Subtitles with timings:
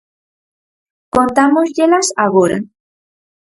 [1.15, 2.57] Contámosllelas agora.